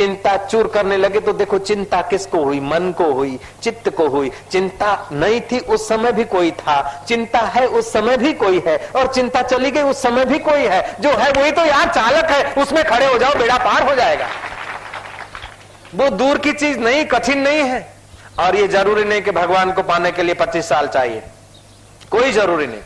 चिंता 0.00 0.36
चूर 0.36 0.66
करने 0.66 0.96
लगे 0.96 1.20
तो 1.20 1.32
देखो 1.32 1.58
चिंता 1.58 2.02
किसको 2.02 2.44
हुई? 2.44 2.60
मन 2.60 2.94
को 2.98 3.04
हुई, 3.04 3.38
चित्त 3.62 3.88
को 3.88 4.08
हुई। 4.08 4.32
चिंता 4.52 5.08
नहीं 5.12 5.40
थी, 5.40 5.58
उस 5.58 5.88
समय 5.88 6.12
भी 6.12 6.24
कोई 6.24 6.50
था। 6.50 7.04
चिंता 7.08 7.38
है, 7.38 7.66
उस 7.66 7.92
समय 7.92 8.16
भी 8.16 8.32
कोई 8.32 8.62
है। 8.66 8.90
और 8.96 9.14
चिंता 9.14 9.42
चली 9.42 9.70
गई, 9.70 9.82
उस 9.82 10.02
समय 10.02 10.24
भी 10.24 10.38
कोई 10.38 10.60
है। 10.60 10.96
जो 11.00 11.10
है, 11.10 11.32
वही 11.32 11.52
तो 11.52 11.64
यहाँ 11.64 11.86
चालक 11.86 12.24
है। 12.24 12.62
उसमें 12.62 12.84
खड़े 12.84 13.06
हो 13.06 13.18
जाओ, 13.18 13.34
बेड़ा 13.34 13.56
पार 13.58 13.82
हो 13.82 13.94
जाएगा। 13.94 14.28
वो 15.94 16.08
दूर 16.08 16.38
की 16.38 16.52
चीज़ 16.52 16.78
नहीं, 16.78 17.04
कठिन 17.04 17.38
नहीं 17.38 17.58
है। 17.58 17.94
और 18.38 18.56
ये 18.56 18.68
ज़रूरी 18.68 19.04
नहीं 19.04 19.22
कि 19.22 19.30
भगवान 19.30 19.72
को 19.72 19.82
पाने 19.82 20.10
के 20.10 20.22
लिए 20.22 20.34
पच्चीस 20.34 20.68
साल 20.68 20.86
चाहिए। 20.86 21.22
कोई 22.10 22.32
ज़रूरी 22.32 22.66
नहीं। 22.66 22.80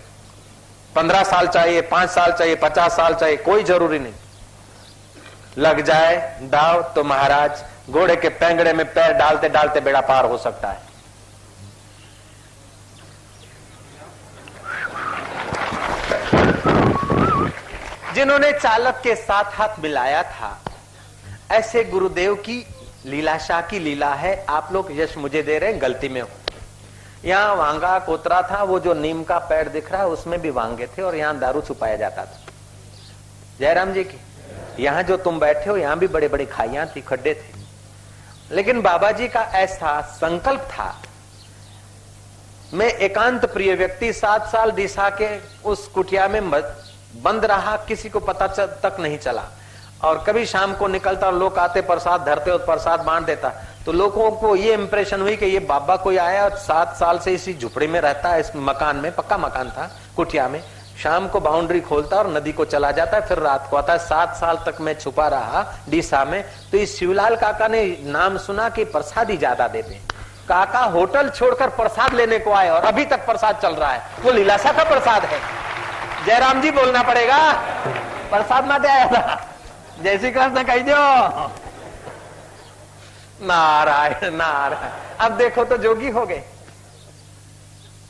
पंद्रह 0.97 1.23
साल 1.23 1.47
चाहिए, 1.47 1.81
पाँच 1.81 2.11
साल 2.11 2.33
चाहिए, 2.33 2.55
पचास 2.55 2.93
साल 2.93 3.15
चाहिए, 3.15 3.37
कोई 3.37 3.65
ज़रूरी 3.65 3.99
नहीं। 3.99 4.13
लग 5.59 5.81
जाए 5.81 6.17
दाव 6.43 6.83
तो 6.95 7.05
महाराज 7.05 7.63
घोड़े 7.91 8.17
के 8.17 8.29
पैंगड़े 8.31 8.73
में 8.73 8.87
पैर 8.87 9.13
डालते 9.13 9.49
डालते 9.49 9.81
बेड़ा 9.81 10.01
पार 10.01 10.25
हो 10.25 10.39
सकता 10.39 10.71
है। 10.71 10.93
जिन्होंने 18.15 18.51
चालक 18.53 19.01
के 19.03 19.15
साथ 19.17 19.45
हाथ 19.53 19.79
मिलाया 19.81 20.23
था, 20.23 20.59
ऐसे 21.51 21.85
गुरुदेव 21.85 22.35
की 22.35 22.65
लीलाशाह 23.07 23.61
की 23.61 23.79
लीला 23.79 24.13
है। 24.15 24.35
आप 24.49 24.73
लोग 24.73 24.89
यश 24.93 25.17
मुझे 25.17 25.43
दे 25.43 25.59
रहे 25.59 25.73
हैं, 25.73 25.81
गलती 25.83 26.09
में 26.09 26.21
हो। 26.21 26.29
यहाँ 27.25 27.55
वांगा 27.57 27.99
कोतरा 27.99 28.41
था, 28.43 28.63
वो 28.63 28.79
जो 28.81 28.95
नीम 28.95 29.23
का 29.25 29.39
पेड़ 29.41 29.69
दिख 29.69 29.91
रहा 29.93 30.03
है, 30.03 30.09
उसमें 30.09 30.41
भी 30.41 30.51
वांगे 30.51 30.87
थे 30.87 31.03
और 31.03 31.15
यहाँ 31.15 31.39
दारू 31.39 31.61
छुपाया 31.61 31.97
जाता 31.97 32.25
था। 32.25 32.39
जयराम 33.61 33.93
जी 33.93 34.05
की। 34.05 34.19
यहाँ 34.79 35.03
जो 35.03 35.17
तुम 35.19 35.39
बैठे 35.41 35.71
हो, 35.71 35.77
यहाँ 35.77 35.99
भी 35.99 36.07
बड़े 36.09 36.29
बड़े 36.29 36.47
खाइया 36.47 36.87
थी, 36.87 37.01
खड्डे 37.01 37.35
थे। 37.35 38.55
लेकिन 38.55 38.81
बाबा 38.83 39.11
जी 39.13 39.29
का 39.29 39.43
ऐसा 39.55 40.01
संकल्प 40.13 40.69
था, 40.71 40.95
मैं 42.73 42.87
एकांत 42.87 43.45
प्रिय 43.45 43.75
व्यक्ति 43.75 44.13
सात 44.13 44.47
साल 44.49 44.71
दिशा 44.73 45.09
के 45.13 45.29
उस 45.65 45.87
कुटिया 45.89 46.29
में 46.29 46.51
बंद 46.51 47.45
रहा, 47.45 47.77
किसी 47.79 48.09
को 48.09 48.21
पता 48.21 48.47
तक 48.47 48.97
नहीं 49.01 49.19
चला। 49.19 49.45
और 50.05 50.23
कभी 50.27 50.45
शाम 50.47 50.75
को 50.75 50.87
निकलता 50.89 51.27
और 51.27 51.35
लोग 51.35 51.59
आते, 51.59 51.81
प्रसाद 51.83 52.25
धरते 52.25 52.51
और 52.51 52.59
प्रसाद 52.65 53.01
बांट 53.01 53.27
देता। 53.27 53.49
तो 53.87 53.93
लोगों 53.93 54.31
को 54.33 54.55
ये 54.57 54.75
इंप्रेशन 54.75 55.21
हुई 55.21 55.37
कि 55.37 55.47
ये 55.47 55.59
बाबा 55.61 55.97
कोई 55.97 56.17
आया 56.19 56.45
और 56.45 56.57
सात 56.59 56.97
साल 56.97 57.19
से 57.19 57.33
इसी 57.35 57.55
झुपड़ी 57.55 57.87
में 57.87 58.01
रहता 58.01 58.29
है 58.29 58.41
इस 58.41 58.51
मकान 58.57 58.97
में, 58.97 59.15
पक्का 59.15 59.39
मकान 59.39 59.71
था, 59.71 59.91
कुटिया 60.17 60.49
में। 60.49 60.63
शाम 60.95 61.27
को 61.29 61.41
बाउंड्री 61.41 61.81
खोलता 61.81 62.17
और 62.17 62.29
नदी 62.33 62.53
को 62.53 62.65
चला 62.67 62.91
जाता 62.93 63.17
है, 63.17 63.27
फिर 63.27 63.39
रात 63.39 63.67
को 63.71 63.77
आता 63.77 63.93
है। 63.93 63.99
सात 64.01 64.37
साल 64.37 64.59
तक 64.67 64.81
मैं 64.81 64.95
छुपा 64.95 65.27
रहा 65.29 65.63
डीसा 65.89 66.25
में। 66.25 66.43
तो 66.71 66.79
इस 66.79 66.99
शिवलाल 66.99 67.37
काका 67.37 67.69
ने 67.69 67.85
नाम 68.05 68.37
सुना 68.39 68.69
कि 68.69 68.85
प्रसाद 68.87 69.31
ही 69.31 69.37
ज़्यादा 69.37 69.69
देते 69.69 70.01
काका 70.49 70.81
होटल 70.93 71.29
छोड़कर 71.31 71.69
प्रसाद 71.73 72.15
लेने 72.15 72.39
को 72.39 72.53
आए 72.53 72.69
और 72.71 72.85
अभी 72.85 73.05
तक 73.07 73.27
प्रसाद 73.27 73.59
चल 73.59 73.75
रहा 73.75 73.91
है। 73.93 74.03
वो 74.23 74.33
लीलासा 74.33 74.73
का 74.73 74.85
प्रसाद 74.85 75.25
है। 75.25 75.39
जयराम 76.27 76.61
जी 76.63 76.71
बोलना 76.71 77.03
पड़ेगा। 77.03 77.39
प्रसाद 78.31 78.67
ना 78.67 78.75
आया 78.87 79.07
था। 79.07 79.41
जय 80.03 80.19
श्री 80.19 80.31
कृष्ण, 80.31 80.63
कही 80.65 80.81
दो 80.81 80.95
नारायण 83.43 84.35
नारायण। 84.35 84.91
अब 85.21 85.37
देखो 85.37 85.65
तो 85.65 85.77
जोगी 85.79 86.11
हो 86.11 86.25
गए। 86.27 86.43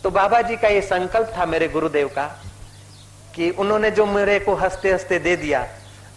तो 0.04 0.10
बाबा 0.12 0.40
जी 0.42 0.56
का 0.56 0.68
ये 0.68 0.80
संकल्प 0.82 1.32
था 1.36 1.46
मेरे 1.46 1.68
गुरुदेव 1.68 2.08
का 2.08 2.30
कि 3.35 3.49
उन्होंने 3.57 3.91
जो 3.91 4.05
मेरे 4.07 4.39
को 4.39 4.55
हंसते 4.55 4.91
हंसते 4.91 5.19
दे 5.19 5.35
दिया 5.37 5.65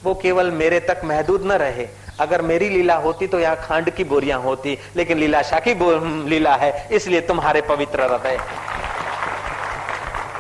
वो 0.03 0.15
केवल 0.23 0.51
मेरे 0.53 0.81
तक 0.83 1.01
महदूद 1.05 1.45
न 1.47 1.59
रहे 1.59 1.87
अगर 2.21 2.43
मेरी 2.43 2.69
लीला 2.69 2.95
होती 3.01 3.27
तो 3.27 3.41
यहाँ 3.41 3.57
खांड 3.63 3.91
की 3.93 4.05
बोरियां 4.07 4.41
होती 4.43 4.79
लेकिन 4.97 5.19
लीला 5.19 5.43
शाह 5.45 5.61
की 5.67 5.75
लीला 6.29 6.55
है 6.57 6.73
इसलिए 6.93 7.21
तुम्हारे 7.29 7.61
पवित्र 7.69 8.09
हृदय 8.09 8.39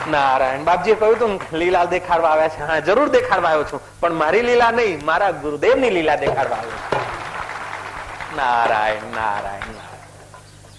નારાયણ 0.06 0.64
બાપજીએ 0.64 0.94
કહ્યું 0.96 1.18
તું 1.18 1.34
લીલા 1.54 1.82
દેખાડવા 1.86 2.30
આવ્યા 2.30 2.48
છે 2.48 2.62
હા 2.62 2.78
જરૂર 2.80 3.10
દેખાડવા 3.10 3.50
આવ્યો 3.50 3.68
છું 3.70 3.80
પણ 4.00 4.16
મારી 4.16 4.42
લીલા 4.42 4.70
નહીં 4.72 5.04
મારા 5.04 5.30
ગુરુદેવની 5.44 5.90
લીલા 5.90 6.16
દેખાડવા 6.16 6.58
આવ્યો 6.58 6.92
नारायण 8.34 9.02
नारायण 9.10 9.74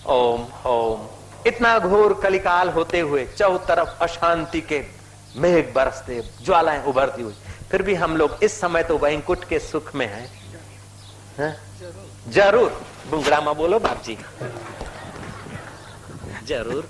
ओम 0.09 0.46
ओम 0.68 1.01
इतना 1.46 1.78
घोर 1.79 2.13
कलिकाल 2.24 2.69
होते 2.69 3.00
हुए 3.01 3.25
चौ 3.34 3.57
तरफ 3.68 3.97
अशांति 4.01 4.62
के 4.62 4.79
मेघ 5.35 5.66
बरसते 5.74 6.22
ज्वालाएं 6.44 6.84
उभरती 6.84 7.22
हुई 7.22 7.35
फिर 7.69 7.81
भी 7.81 7.96
हम 7.96 8.18
लोग 8.18 8.44
इस 8.44 8.59
समय 8.59 8.84
तो 8.84 8.97
वैंकुट 8.97 9.44
के 9.50 9.59
सुख 9.62 9.96
में 9.96 10.07
हैं 10.07 10.28
है? 11.38 11.56
जरूर 12.29 12.69
बुंगड़ा 13.12 13.41
में 13.41 13.56
बोलो 13.56 13.79
बाप 13.81 14.03
जी 14.03 14.18
जरूर 16.47 16.84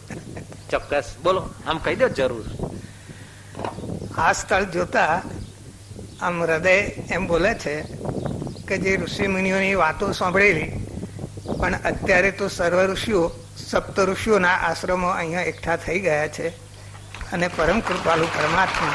ચોક્કસ 0.71 1.07
બોલો 1.23 1.41
આમ 1.65 1.77
કહી 1.79 1.95
દો 1.95 2.07
જરૂર 2.11 2.45
આ 4.17 4.33
સ્થળ 4.33 4.65
જોતા 4.67 5.15
આમ 6.21 6.35
હૃદય 6.41 6.75
એમ 7.09 7.27
બોલે 7.27 7.51
છે 7.55 7.75
કે 8.67 8.75
જે 8.77 8.91
ઋષિ 8.97 9.27
મુનિઓની 9.27 9.75
વાતો 9.75 10.05
સાંભળેલી 10.13 10.69
પણ 11.51 11.75
અત્યારે 11.83 12.31
તો 12.33 12.45
સર્વ 12.49 12.79
ઋષિઓ 12.85 13.23
સપ્ત 13.59 13.97
ઋષિઓના 14.05 14.57
આશ્રમો 14.61 15.09
અહીંયા 15.11 15.49
એકઠા 15.51 15.77
થઈ 15.77 15.99
ગયા 15.99 16.27
છે 16.29 16.47
અને 17.32 17.48
પરમ 17.48 17.80
કૃપાલુ 17.80 18.24
પરમાત્મા. 18.24 18.92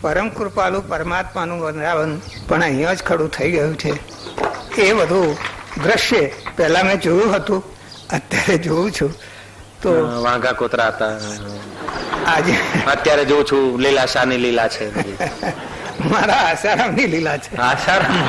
પરમ 0.00 0.28
કૃપાલુ 0.28 0.80
પરમાત્માનું 0.80 1.60
વંદાવન 1.60 2.20
પણ 2.48 2.62
અહીંયા 2.62 2.94
જ 2.94 3.02
ખડું 3.02 3.28
થઈ 3.28 3.50
ગયું 3.50 3.76
છે. 3.76 3.92
એ 4.82 4.92
બધું 4.92 5.36
દ્રશ્ય 5.82 6.30
પહેલા 6.56 6.82
મેં 6.82 7.00
જોયું 7.00 7.34
હતું 7.34 7.64
અત્યારે 8.10 8.58
જોઉં 8.58 8.92
છું. 8.92 9.14
તો 9.82 10.22
વાઘા 10.22 10.52
કોતરા 10.52 10.88
હતા. 10.88 11.06
આજે 12.26 12.56
અત્યારે 12.86 13.24
જોઉં 13.24 13.44
છું 13.44 13.80
લીલા 13.80 14.06
શાહની 14.06 14.36
લીલા 14.36 14.68
છે. 14.68 15.18
મારા 16.10 16.34
આસારામની 16.34 17.06
લીલા 17.06 17.36
છે. 17.36 17.56
આસારામ. 17.56 18.28